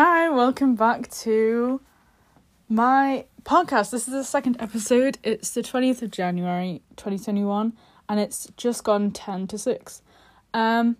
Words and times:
Hi, 0.00 0.28
welcome 0.28 0.76
back 0.76 1.10
to 1.22 1.80
my 2.68 3.24
podcast. 3.42 3.90
This 3.90 4.06
is 4.06 4.14
the 4.14 4.22
second 4.22 4.56
episode. 4.60 5.18
It's 5.24 5.50
the 5.50 5.60
20th 5.60 6.02
of 6.02 6.12
January 6.12 6.82
2021 6.94 7.72
and 8.08 8.20
it's 8.20 8.46
just 8.56 8.84
gone 8.84 9.10
10 9.10 9.48
to 9.48 9.58
6. 9.58 10.02
Um 10.54 10.98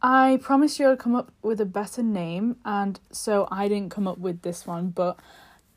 I 0.00 0.38
promised 0.40 0.80
you 0.80 0.88
I'd 0.88 0.98
come 0.98 1.14
up 1.14 1.30
with 1.42 1.60
a 1.60 1.66
better 1.66 2.02
name 2.02 2.56
and 2.64 2.98
so 3.12 3.46
I 3.50 3.68
didn't 3.68 3.90
come 3.90 4.08
up 4.08 4.16
with 4.16 4.40
this 4.40 4.66
one, 4.66 4.88
but 4.88 5.20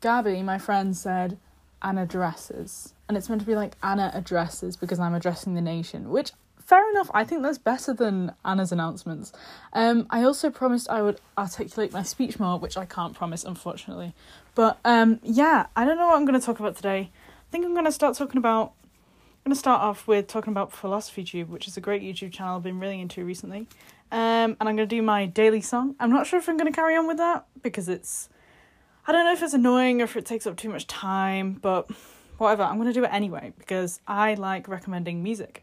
Gabby, 0.00 0.40
my 0.40 0.56
friend 0.56 0.96
said 0.96 1.36
Anna 1.82 2.06
dresses. 2.06 2.94
And 3.06 3.18
it's 3.18 3.28
meant 3.28 3.42
to 3.42 3.46
be 3.46 3.54
like 3.54 3.76
Anna 3.82 4.10
addresses 4.14 4.78
because 4.78 4.98
I'm 4.98 5.12
addressing 5.12 5.52
the 5.52 5.60
nation, 5.60 6.08
which 6.08 6.32
fair 6.64 6.88
enough. 6.90 7.10
I 7.14 7.24
think 7.24 7.42
that's 7.42 7.58
better 7.58 7.92
than 7.92 8.32
Anna's 8.44 8.72
announcements. 8.72 9.32
Um, 9.72 10.06
I 10.10 10.22
also 10.24 10.50
promised 10.50 10.88
I 10.88 11.02
would 11.02 11.20
articulate 11.36 11.92
my 11.92 12.02
speech 12.02 12.38
more, 12.38 12.58
which 12.58 12.76
I 12.76 12.86
can't 12.86 13.14
promise, 13.14 13.44
unfortunately. 13.44 14.14
But 14.54 14.78
um, 14.84 15.20
yeah, 15.22 15.66
I 15.76 15.84
don't 15.84 15.96
know 15.96 16.06
what 16.06 16.16
I'm 16.16 16.24
going 16.24 16.38
to 16.38 16.44
talk 16.44 16.60
about 16.60 16.76
today. 16.76 17.10
I 17.10 17.50
think 17.50 17.64
I'm 17.64 17.72
going 17.72 17.84
to 17.84 17.92
start 17.92 18.16
talking 18.16 18.38
about. 18.38 18.72
I'm 19.44 19.50
going 19.50 19.56
to 19.56 19.60
start 19.60 19.82
off 19.82 20.08
with 20.08 20.26
talking 20.26 20.52
about 20.52 20.72
Philosophy 20.72 21.22
Tube, 21.22 21.50
which 21.50 21.68
is 21.68 21.76
a 21.76 21.80
great 21.80 22.00
YouTube 22.00 22.32
channel 22.32 22.56
I've 22.56 22.62
been 22.62 22.80
really 22.80 22.98
into 22.98 23.26
recently. 23.26 23.66
Um, 24.10 24.56
and 24.58 24.68
I'm 24.68 24.76
going 24.76 24.76
to 24.78 24.86
do 24.86 25.02
my 25.02 25.26
daily 25.26 25.60
song. 25.60 25.96
I'm 26.00 26.10
not 26.10 26.26
sure 26.26 26.38
if 26.38 26.48
I'm 26.48 26.56
going 26.56 26.72
to 26.72 26.74
carry 26.74 26.96
on 26.96 27.06
with 27.06 27.18
that 27.18 27.44
because 27.62 27.88
it's. 27.88 28.30
I 29.06 29.12
don't 29.12 29.24
know 29.24 29.34
if 29.34 29.42
it's 29.42 29.52
annoying 29.52 30.00
or 30.00 30.04
if 30.04 30.16
it 30.16 30.24
takes 30.24 30.46
up 30.46 30.56
too 30.56 30.70
much 30.70 30.86
time, 30.86 31.54
but 31.60 31.90
whatever. 32.38 32.62
I'm 32.62 32.76
going 32.76 32.88
to 32.88 32.94
do 32.94 33.04
it 33.04 33.10
anyway 33.12 33.52
because 33.58 34.00
I 34.06 34.32
like 34.32 34.66
recommending 34.66 35.22
music. 35.22 35.62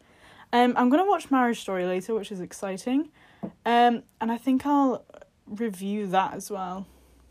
Um, 0.54 0.74
I'm 0.76 0.90
gonna 0.90 1.06
watch 1.06 1.32
Marriage 1.32 1.62
Story 1.62 1.86
later, 1.86 2.14
which 2.14 2.32
is 2.32 2.42
exciting. 2.42 3.10
Um, 3.66 4.04
and 4.20 4.32
I 4.32 4.38
think 4.38 4.66
I'll 4.66 5.06
review 5.48 6.08
that 6.08 6.34
as 6.34 6.52
well. 6.52 6.88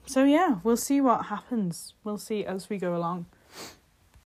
So 0.07 0.25
yeah, 0.25 0.59
we'll 0.63 0.77
see 0.77 1.01
what 1.01 1.27
happens. 1.27 1.95
We'll 2.05 2.19
see 2.19 2.45
as 2.45 2.69
we 2.69 2.79
go 2.79 2.97
along. 2.97 3.27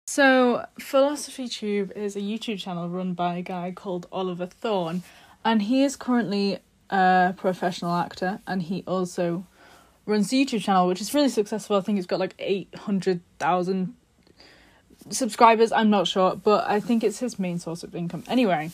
So, 0.07 0.67
Philosophy 0.79 1.49
Tube 1.49 1.91
is 1.97 2.15
a 2.15 2.21
YouTube 2.21 2.59
channel 2.59 2.89
run 2.91 3.15
by 3.15 3.37
a 3.37 3.43
guy 3.43 3.73
called 3.73 4.07
Oliver 4.13 4.47
Thorne, 4.47 5.03
and 5.45 5.63
he 5.63 5.83
is 5.83 5.97
currently 5.97 6.59
a 6.91 7.35
professional 7.37 7.97
actor, 7.97 8.41
and 8.47 8.63
he 8.63 8.85
also 8.87 9.47
runs 10.05 10.29
the 10.29 10.45
YouTube 10.45 10.61
channel, 10.61 10.87
which 10.87 11.01
is 11.01 11.15
really 11.15 11.31
successful. 11.31 11.77
I 11.77 11.81
think 11.81 11.97
it's 11.99 12.07
got 12.07 12.21
like 12.21 12.35
800,000 12.39 13.95
subscribers, 15.11 15.73
I'm 15.73 15.91
not 15.91 16.09
sure, 16.09 16.37
but 16.37 16.69
I 16.69 16.81
think 16.81 17.05
it's 17.05 17.19
his 17.19 17.39
main 17.39 17.59
source 17.59 17.83
of 17.83 17.95
income. 17.95 18.25
Anyway, 18.29 18.71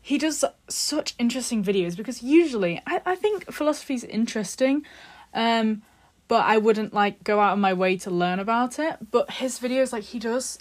he 0.00 0.18
does 0.18 0.44
such 0.68 1.14
interesting 1.18 1.62
videos 1.62 1.96
because 1.96 2.22
usually 2.22 2.80
I, 2.86 3.02
I 3.04 3.14
think 3.14 3.50
philosophy 3.52 3.94
is 3.94 4.04
interesting, 4.04 4.84
um, 5.34 5.82
but 6.28 6.44
I 6.44 6.58
wouldn't 6.58 6.94
like 6.94 7.24
go 7.24 7.40
out 7.40 7.52
of 7.52 7.58
my 7.58 7.72
way 7.72 7.96
to 7.98 8.10
learn 8.10 8.38
about 8.38 8.78
it. 8.78 9.10
But 9.10 9.32
his 9.32 9.58
videos, 9.58 9.92
like 9.92 10.04
he 10.04 10.18
does 10.18 10.58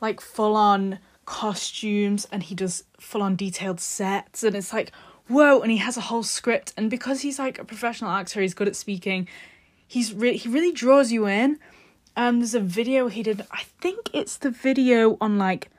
like 0.00 0.20
full 0.20 0.56
on 0.56 0.98
costumes 1.24 2.26
and 2.30 2.42
he 2.42 2.54
does 2.54 2.84
full 3.00 3.22
on 3.22 3.36
detailed 3.36 3.80
sets 3.80 4.42
and 4.42 4.54
it's 4.54 4.72
like 4.72 4.92
whoa 5.28 5.60
and 5.60 5.70
he 5.70 5.78
has 5.78 5.96
a 5.96 6.02
whole 6.02 6.22
script 6.22 6.74
and 6.76 6.90
because 6.90 7.22
he's 7.22 7.38
like 7.38 7.58
a 7.58 7.64
professional 7.64 8.10
actor 8.10 8.42
he's 8.42 8.52
good 8.52 8.68
at 8.68 8.76
speaking 8.76 9.26
he's 9.86 10.12
re- 10.12 10.36
he 10.36 10.48
really 10.48 10.72
draws 10.72 11.10
you 11.10 11.26
in 11.26 11.58
um, 12.16 12.38
there's 12.38 12.54
a 12.54 12.60
video 12.60 13.08
he 13.08 13.22
did. 13.22 13.42
I 13.50 13.64
think 13.80 14.10
it's 14.12 14.36
the 14.36 14.50
video 14.50 15.16
on 15.20 15.38
like 15.38 15.70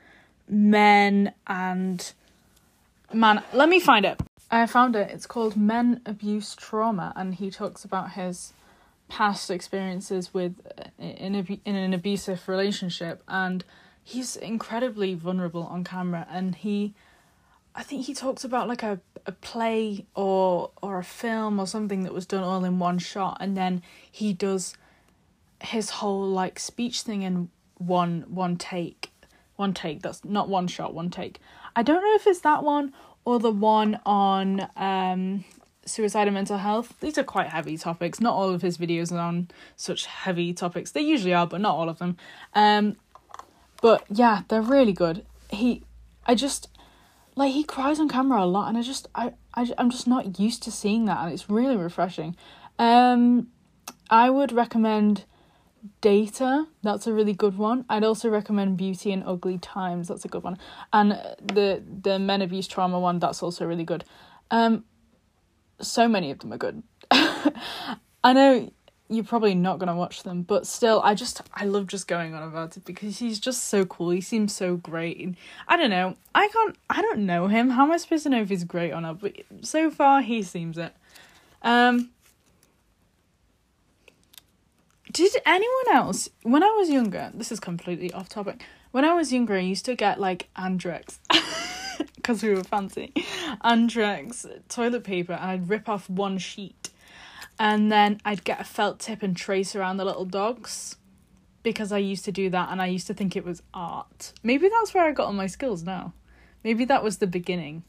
men 0.48 1.32
and 1.46 2.12
man. 3.12 3.42
Let 3.52 3.68
me 3.68 3.80
find 3.80 4.04
it. 4.04 4.20
I 4.50 4.66
found 4.66 4.94
it. 4.94 5.10
It's 5.10 5.26
called 5.26 5.56
Men 5.56 6.00
Abuse 6.06 6.54
Trauma, 6.54 7.12
and 7.16 7.34
he 7.34 7.50
talks 7.50 7.84
about 7.84 8.12
his 8.12 8.52
past 9.08 9.50
experiences 9.50 10.32
with 10.32 10.54
uh, 10.78 11.02
in 11.02 11.34
a, 11.34 11.44
in 11.64 11.74
an 11.74 11.94
abusive 11.94 12.48
relationship, 12.48 13.22
and 13.28 13.64
he's 14.04 14.36
incredibly 14.36 15.14
vulnerable 15.14 15.64
on 15.64 15.84
camera. 15.84 16.26
And 16.30 16.54
he, 16.54 16.94
I 17.74 17.82
think 17.82 18.06
he 18.06 18.14
talks 18.14 18.44
about 18.44 18.68
like 18.68 18.82
a 18.82 19.00
a 19.24 19.32
play 19.32 20.06
or 20.14 20.70
or 20.80 20.98
a 20.98 21.04
film 21.04 21.58
or 21.58 21.66
something 21.66 22.04
that 22.04 22.12
was 22.12 22.26
done 22.26 22.44
all 22.44 22.64
in 22.64 22.78
one 22.78 22.98
shot, 22.98 23.38
and 23.40 23.56
then 23.56 23.82
he 24.10 24.32
does 24.32 24.76
his 25.66 25.90
whole 25.90 26.26
like 26.28 26.58
speech 26.58 27.02
thing 27.02 27.22
in 27.22 27.50
one 27.78 28.24
one 28.28 28.56
take 28.56 29.10
one 29.56 29.74
take 29.74 30.02
that's 30.02 30.24
not 30.24 30.48
one 30.48 30.66
shot 30.66 30.94
one 30.94 31.10
take. 31.10 31.40
I 31.74 31.82
don't 31.82 32.02
know 32.02 32.14
if 32.14 32.26
it's 32.26 32.40
that 32.40 32.62
one 32.62 32.92
or 33.24 33.38
the 33.38 33.50
one 33.50 34.00
on 34.06 34.68
um 34.76 35.44
suicide 35.84 36.28
and 36.28 36.34
mental 36.34 36.58
health. 36.58 36.94
These 37.00 37.18
are 37.18 37.24
quite 37.24 37.48
heavy 37.48 37.76
topics. 37.76 38.20
Not 38.20 38.34
all 38.34 38.50
of 38.50 38.62
his 38.62 38.78
videos 38.78 39.12
are 39.12 39.18
on 39.18 39.48
such 39.76 40.06
heavy 40.06 40.52
topics. 40.52 40.92
They 40.92 41.00
usually 41.00 41.34
are 41.34 41.46
but 41.46 41.60
not 41.60 41.74
all 41.74 41.88
of 41.88 41.98
them. 41.98 42.16
Um 42.54 42.96
but 43.82 44.04
yeah 44.10 44.42
they're 44.48 44.62
really 44.62 44.92
good. 44.92 45.24
He 45.50 45.82
i 46.26 46.34
just 46.34 46.68
like 47.34 47.52
he 47.52 47.62
cries 47.64 48.00
on 48.00 48.08
camera 48.08 48.42
a 48.42 48.46
lot 48.46 48.68
and 48.68 48.76
i 48.76 48.82
just 48.82 49.06
i, 49.14 49.32
I 49.54 49.70
i'm 49.78 49.90
just 49.90 50.08
not 50.08 50.40
used 50.40 50.62
to 50.64 50.72
seeing 50.72 51.04
that 51.04 51.18
and 51.22 51.32
it's 51.32 51.48
really 51.50 51.76
refreshing. 51.76 52.36
Um 52.78 53.48
i 54.10 54.28
would 54.30 54.52
recommend 54.52 55.24
Data, 56.00 56.66
that's 56.82 57.06
a 57.06 57.12
really 57.12 57.32
good 57.32 57.58
one. 57.58 57.84
I'd 57.88 58.04
also 58.04 58.28
recommend 58.28 58.76
Beauty 58.76 59.12
and 59.12 59.22
Ugly 59.24 59.58
Times, 59.58 60.08
that's 60.08 60.24
a 60.24 60.28
good 60.28 60.42
one. 60.42 60.58
And 60.92 61.12
the 61.42 61.82
the 62.02 62.18
Men 62.18 62.42
Abuse 62.42 62.68
Trauma 62.68 62.98
one, 62.98 63.18
that's 63.18 63.42
also 63.42 63.66
really 63.66 63.84
good. 63.84 64.04
Um 64.50 64.84
so 65.80 66.08
many 66.08 66.30
of 66.30 66.38
them 66.38 66.52
are 66.52 66.58
good. 66.58 66.82
I 67.10 68.32
know 68.32 68.72
you're 69.08 69.24
probably 69.24 69.54
not 69.54 69.78
gonna 69.78 69.94
watch 69.94 70.22
them, 70.22 70.42
but 70.42 70.66
still 70.66 71.00
I 71.04 71.14
just 71.14 71.42
I 71.54 71.64
love 71.64 71.86
just 71.86 72.08
going 72.08 72.34
on 72.34 72.42
about 72.42 72.76
it 72.76 72.84
because 72.84 73.18
he's 73.18 73.38
just 73.38 73.64
so 73.64 73.84
cool. 73.84 74.10
He 74.10 74.20
seems 74.20 74.54
so 74.54 74.76
great. 74.76 75.18
And 75.20 75.36
I 75.68 75.76
don't 75.76 75.90
know. 75.90 76.16
I 76.34 76.48
can't 76.48 76.76
I 76.90 77.02
don't 77.02 77.26
know 77.26 77.48
him. 77.48 77.70
How 77.70 77.84
am 77.84 77.92
I 77.92 77.96
supposed 77.98 78.24
to 78.24 78.30
know 78.30 78.42
if 78.42 78.48
he's 78.48 78.64
great 78.64 78.92
or 78.92 79.00
not? 79.00 79.20
But 79.20 79.34
so 79.62 79.90
far 79.90 80.22
he 80.22 80.42
seems 80.42 80.78
it. 80.78 80.94
Um 81.62 82.10
did 85.16 85.34
anyone 85.46 85.94
else, 85.94 86.28
when 86.42 86.62
I 86.62 86.68
was 86.68 86.90
younger, 86.90 87.30
this 87.32 87.50
is 87.50 87.58
completely 87.58 88.12
off 88.12 88.28
topic. 88.28 88.62
When 88.90 89.02
I 89.02 89.14
was 89.14 89.32
younger, 89.32 89.54
I 89.54 89.60
used 89.60 89.86
to 89.86 89.94
get 89.94 90.20
like 90.20 90.50
Andrex 90.58 91.18
because 92.16 92.42
we 92.42 92.50
were 92.50 92.62
fancy. 92.62 93.12
Andrex 93.64 94.46
toilet 94.68 95.04
paper, 95.04 95.32
and 95.32 95.50
I'd 95.50 95.70
rip 95.70 95.88
off 95.88 96.10
one 96.10 96.36
sheet, 96.36 96.90
and 97.58 97.90
then 97.90 98.20
I'd 98.26 98.44
get 98.44 98.60
a 98.60 98.64
felt 98.64 98.98
tip 98.98 99.22
and 99.22 99.34
trace 99.34 99.74
around 99.74 99.96
the 99.96 100.04
little 100.04 100.26
dogs 100.26 100.96
because 101.62 101.92
I 101.92 101.98
used 101.98 102.26
to 102.26 102.32
do 102.32 102.50
that, 102.50 102.68
and 102.70 102.82
I 102.82 102.86
used 102.86 103.06
to 103.06 103.14
think 103.14 103.36
it 103.36 103.44
was 103.44 103.62
art. 103.72 104.34
Maybe 104.42 104.68
that's 104.68 104.92
where 104.92 105.04
I 105.04 105.12
got 105.12 105.28
all 105.28 105.32
my 105.32 105.46
skills 105.46 105.82
now. 105.82 106.12
Maybe 106.62 106.84
that 106.84 107.02
was 107.02 107.18
the 107.18 107.26
beginning. 107.26 107.84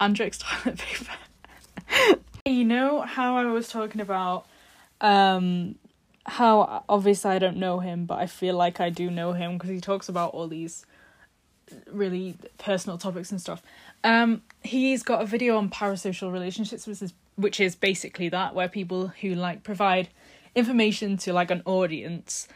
Andrex 0.00 0.38
toilet 0.64 0.80
paper. 0.80 2.20
you 2.44 2.64
know 2.64 3.02
how 3.02 3.36
I 3.36 3.44
was 3.44 3.68
talking 3.68 4.00
about 4.00 4.46
um 5.00 5.76
how 6.26 6.84
obviously 6.88 7.30
I 7.30 7.38
don't 7.38 7.56
know 7.56 7.80
him, 7.80 8.06
but 8.06 8.18
I 8.18 8.26
feel 8.26 8.54
like 8.56 8.80
I 8.80 8.90
do 8.90 9.10
know 9.10 9.32
him 9.32 9.54
because 9.54 9.70
he 9.70 9.80
talks 9.80 10.08
about 10.08 10.32
all 10.32 10.48
these 10.48 10.86
really 11.90 12.36
personal 12.58 12.98
topics 12.98 13.30
and 13.30 13.40
stuff. 13.40 13.62
Um, 14.02 14.42
he's 14.62 15.02
got 15.02 15.22
a 15.22 15.26
video 15.26 15.56
on 15.56 15.70
parasocial 15.70 16.32
relationships, 16.32 16.86
which 16.86 17.02
is 17.02 17.12
which 17.36 17.58
is 17.58 17.74
basically 17.74 18.28
that, 18.28 18.54
where 18.54 18.68
people 18.68 19.08
who 19.20 19.34
like 19.34 19.62
provide 19.64 20.08
information 20.54 21.16
to 21.16 21.32
like 21.32 21.50
an 21.50 21.62
audience 21.64 22.46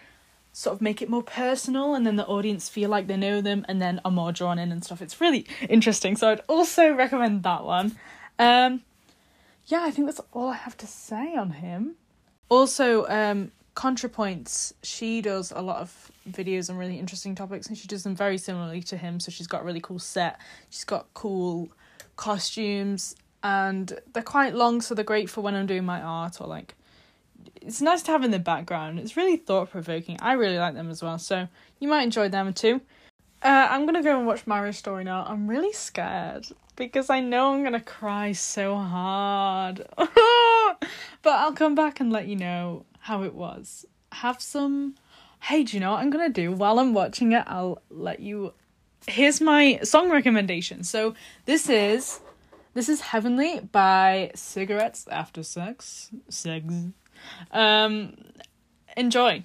sort 0.52 0.74
of 0.74 0.80
make 0.80 1.02
it 1.02 1.08
more 1.08 1.22
personal 1.22 1.94
and 1.94 2.06
then 2.06 2.16
the 2.16 2.26
audience 2.26 2.68
feel 2.68 2.88
like 2.88 3.06
they 3.06 3.16
know 3.16 3.40
them 3.40 3.64
and 3.68 3.82
then 3.82 4.00
are 4.04 4.10
more 4.10 4.32
drawn 4.32 4.58
in 4.58 4.72
and 4.72 4.84
stuff. 4.84 5.02
It's 5.02 5.20
really 5.20 5.46
interesting. 5.68 6.16
So 6.16 6.30
I'd 6.30 6.42
also 6.48 6.92
recommend 6.94 7.42
that 7.42 7.64
one. 7.64 7.96
Um 8.38 8.82
yeah, 9.66 9.82
I 9.82 9.90
think 9.90 10.06
that's 10.06 10.20
all 10.32 10.48
I 10.48 10.56
have 10.56 10.76
to 10.78 10.86
say 10.86 11.36
on 11.36 11.50
him. 11.50 11.94
Also, 12.48 13.06
um 13.08 13.52
ContraPoints, 13.78 14.72
she 14.82 15.20
does 15.20 15.52
a 15.54 15.62
lot 15.62 15.76
of 15.76 16.10
videos 16.28 16.68
on 16.68 16.76
really 16.76 16.98
interesting 16.98 17.36
topics 17.36 17.68
and 17.68 17.78
she 17.78 17.86
does 17.86 18.02
them 18.02 18.16
very 18.16 18.36
similarly 18.36 18.82
to 18.82 18.96
him. 18.96 19.20
So 19.20 19.30
she's 19.30 19.46
got 19.46 19.62
a 19.62 19.64
really 19.64 19.80
cool 19.80 20.00
set, 20.00 20.40
she's 20.68 20.82
got 20.82 21.06
cool 21.14 21.68
costumes, 22.16 23.14
and 23.44 23.96
they're 24.12 24.24
quite 24.24 24.56
long, 24.56 24.80
so 24.80 24.96
they're 24.96 25.04
great 25.04 25.30
for 25.30 25.42
when 25.42 25.54
I'm 25.54 25.66
doing 25.66 25.84
my 25.84 26.02
art 26.02 26.40
or 26.40 26.48
like. 26.48 26.74
It's 27.62 27.80
nice 27.80 28.02
to 28.02 28.10
have 28.10 28.24
in 28.24 28.32
the 28.32 28.40
background. 28.40 28.98
It's 28.98 29.16
really 29.16 29.36
thought 29.36 29.70
provoking. 29.70 30.18
I 30.20 30.32
really 30.32 30.58
like 30.58 30.74
them 30.74 30.90
as 30.90 31.00
well, 31.00 31.20
so 31.20 31.46
you 31.78 31.86
might 31.86 32.02
enjoy 32.02 32.28
them 32.28 32.52
too. 32.52 32.80
Uh, 33.44 33.68
I'm 33.70 33.86
gonna 33.86 34.02
go 34.02 34.18
and 34.18 34.26
watch 34.26 34.44
Marriage 34.44 34.74
Story 34.74 35.04
now. 35.04 35.24
I'm 35.24 35.46
really 35.46 35.72
scared 35.72 36.48
because 36.74 37.10
I 37.10 37.20
know 37.20 37.54
I'm 37.54 37.62
gonna 37.62 37.80
cry 37.80 38.32
so 38.32 38.74
hard. 38.74 39.86
but 39.96 40.78
I'll 41.24 41.52
come 41.52 41.76
back 41.76 42.00
and 42.00 42.10
let 42.10 42.26
you 42.26 42.34
know 42.34 42.84
how 43.08 43.22
it 43.22 43.34
was. 43.34 43.86
Have 44.12 44.40
some. 44.40 44.94
Hey, 45.40 45.64
do 45.64 45.76
you 45.76 45.80
know 45.80 45.92
what 45.92 46.00
I'm 46.00 46.10
gonna 46.10 46.28
do? 46.28 46.52
While 46.52 46.78
I'm 46.78 46.92
watching 46.92 47.32
it, 47.32 47.42
I'll 47.46 47.80
let 47.88 48.20
you. 48.20 48.52
Here's 49.06 49.40
my 49.40 49.80
song 49.82 50.10
recommendation. 50.10 50.84
So 50.84 51.14
this 51.46 51.70
is 51.70 52.20
This 52.74 52.88
is 52.90 53.00
Heavenly 53.00 53.60
by 53.72 54.30
Cigarettes 54.34 55.06
After 55.10 55.42
Sex. 55.42 56.10
Sex. 56.28 56.64
Um, 57.50 58.14
enjoy. 58.96 59.42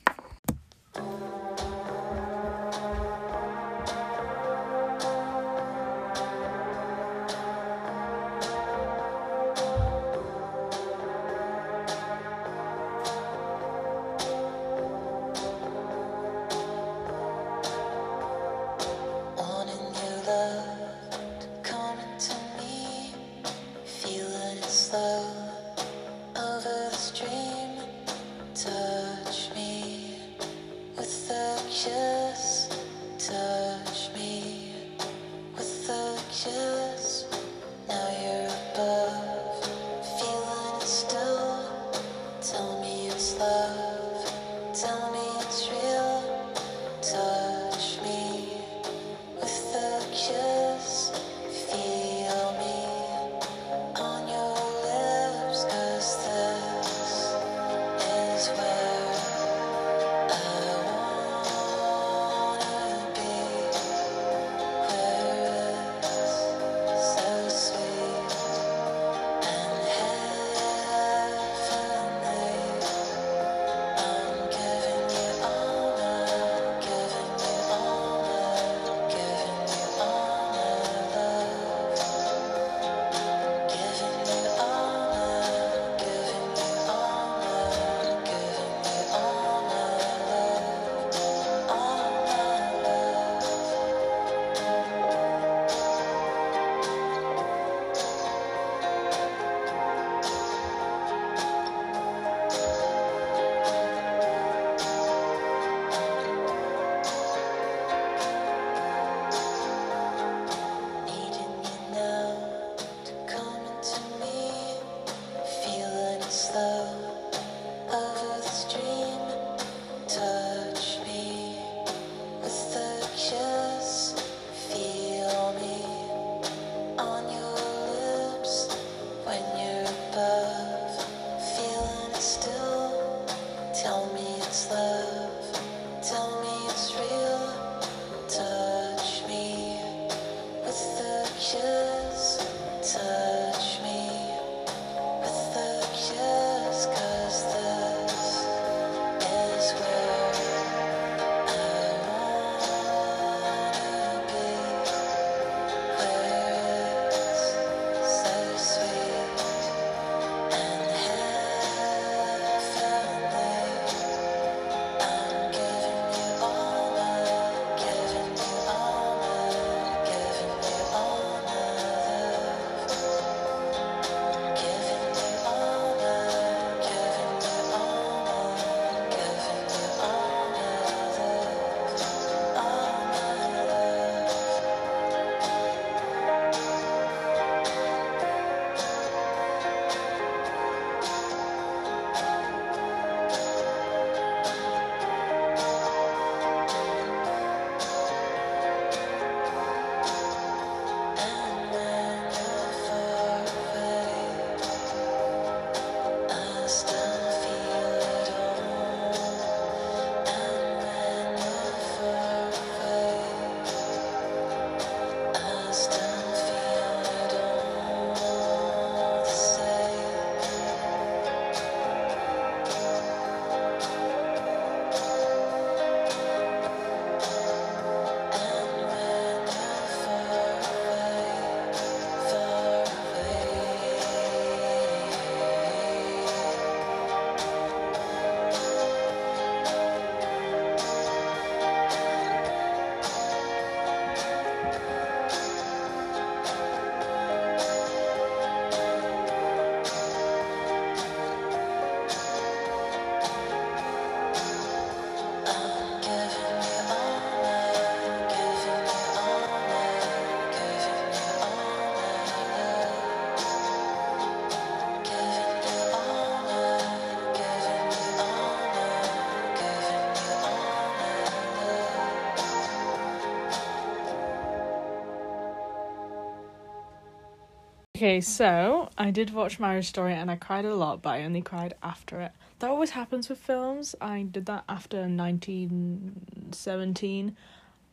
Okay, 278.04 278.20
so 278.20 278.90
I 278.98 279.12
did 279.12 279.34
watch 279.34 279.62
Marriage 279.62 279.88
Story 279.88 280.14
and 280.14 280.30
I 280.30 280.36
cried 280.36 280.66
a 280.66 280.76
lot, 280.76 281.02
but 281.02 281.12
I 281.12 281.24
only 281.24 281.42
cried 281.42 281.76
after 281.82 282.20
it. 282.20 282.34
That 282.60 282.70
always 282.70 282.90
happens 282.90 283.30
with 283.30 283.40
films. 283.40 283.96
I 284.02 284.24
did 284.24 284.46
that 284.48 284.66
after 284.68 285.08
1917. 285.08 287.38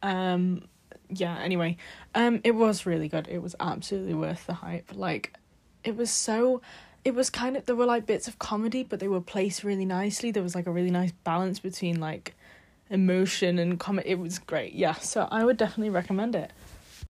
Um, 0.02 0.64
yeah, 1.11 1.38
anyway, 1.38 1.76
um 2.17 2.40
it 2.43 2.57
was 2.57 2.87
really 2.87 3.07
good. 3.07 3.29
It 3.29 3.40
was 3.40 3.55
absolutely 3.61 4.14
worth 4.14 4.49
the 4.49 4.55
hype. 4.55 4.90
Like 4.93 5.38
it 5.85 5.97
was 5.97 6.11
so 6.11 6.61
it 7.05 7.14
was 7.14 7.31
kind 7.31 7.57
of 7.57 7.67
there 7.67 7.76
were 7.76 7.87
like 7.87 8.05
bits 8.05 8.26
of 8.26 8.40
comedy 8.40 8.83
but 8.83 8.99
they 8.99 9.07
were 9.07 9.21
placed 9.21 9.62
really 9.62 9.85
nicely. 9.85 10.33
There 10.33 10.43
was 10.43 10.57
like 10.57 10.67
a 10.67 10.73
really 10.73 10.90
nice 10.90 11.12
balance 11.23 11.61
between 11.61 12.00
like 12.00 12.35
emotion 12.90 13.61
and 13.61 13.79
comedy. 13.79 14.09
It 14.09 14.19
was 14.19 14.40
great. 14.40 14.73
Yeah, 14.73 14.95
so 14.95 15.29
I 15.31 15.45
would 15.45 15.57
definitely 15.57 15.90
recommend 15.90 16.35
it. 16.35 16.50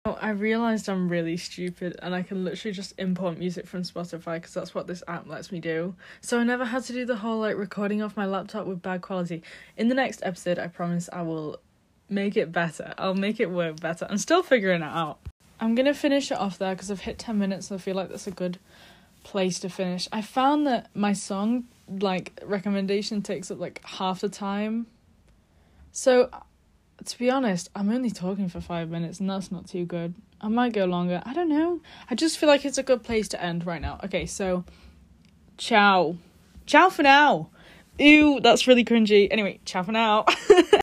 Oh, 0.08 0.18
I 0.22 0.30
realized 0.30 0.88
I'm 0.88 1.10
really 1.10 1.36
stupid 1.36 1.98
and 2.02 2.16
I 2.16 2.22
can 2.22 2.46
literally 2.46 2.74
just 2.74 2.94
import 2.98 3.38
music 3.38 3.68
from 3.68 3.82
Spotify 3.82 4.36
because 4.36 4.54
that's 4.54 4.74
what 4.74 4.88
this 4.88 5.04
app 5.06 5.28
lets 5.28 5.52
me 5.52 5.60
do. 5.60 5.96
So 6.22 6.40
I 6.40 6.46
never 6.46 6.64
had 6.64 6.86
to 6.86 6.94
do 6.94 7.04
the 7.04 7.18
whole 7.18 7.42
like 7.42 7.58
recording 7.58 8.02
off 8.02 8.16
my 8.16 8.26
laptop 8.26 8.68
with 8.68 8.82
bad 8.82 9.02
quality. 9.02 9.44
In 9.76 9.90
the 9.90 9.96
next 9.96 10.22
episode, 10.24 10.60
I 10.60 10.68
promise 10.68 11.10
I 11.12 11.24
will 11.24 11.60
make 12.08 12.38
it 12.38 12.54
better. 12.54 12.94
I'll 12.98 13.16
make 13.16 13.42
it 13.42 13.52
work 13.52 13.82
better. 13.82 14.08
I'm 14.10 14.18
still 14.18 14.44
figuring 14.44 14.82
it 14.82 14.86
out. 14.86 15.20
I'm 15.60 15.76
gonna 15.76 15.94
finish 15.94 16.32
it 16.32 16.38
off 16.38 16.58
there 16.58 16.74
because 16.74 16.90
I've 16.90 17.02
hit 17.02 17.20
10 17.20 17.38
minutes 17.38 17.70
and 17.70 17.78
I 17.78 17.84
feel 17.84 17.98
like 17.98 18.08
that's 18.08 18.28
a 18.28 18.32
good 18.32 18.60
place 19.26 19.60
to 19.60 19.68
finish. 19.68 20.08
I 20.14 20.22
found 20.22 20.66
that 20.68 20.88
my 20.96 21.12
song 21.12 21.66
like 21.90 22.40
recommendation 22.46 23.22
takes 23.22 23.52
up 23.52 23.60
like 23.60 23.82
half 23.84 24.22
the 24.22 24.30
time. 24.30 24.88
So 25.92 26.30
to 27.06 27.18
be 27.18 27.30
honest, 27.30 27.70
I'm 27.76 27.90
only 27.90 28.12
talking 28.12 28.50
for 28.50 28.62
five 28.62 28.90
minutes 28.90 29.20
and 29.20 29.30
that's 29.30 29.52
not 29.52 29.68
too 29.68 29.86
good. 29.86 30.16
I 30.42 30.48
might 30.48 30.74
go 30.74 30.86
longer. 30.86 31.22
I 31.26 31.34
don't 31.34 31.50
know. 31.50 31.82
I 32.10 32.16
just 32.16 32.38
feel 32.38 32.50
like 32.50 32.66
it's 32.66 32.78
a 32.78 32.84
good 32.84 33.04
place 33.04 33.28
to 33.30 33.42
end 33.42 33.66
right 33.66 33.82
now. 33.82 34.00
Okay, 34.04 34.26
so 34.26 34.66
ciao. 35.58 36.18
Ciao 36.66 36.90
for 36.90 37.04
now. 37.04 37.50
Ew, 38.00 38.40
that's 38.42 38.68
really 38.68 38.86
cringy. 38.86 39.28
Anyway, 39.32 39.60
ciao 39.66 39.84
for 39.84 39.92
now. 39.92 40.26